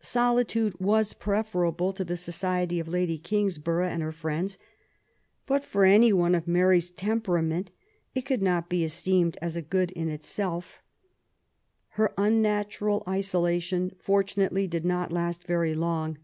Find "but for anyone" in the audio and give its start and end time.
5.44-6.34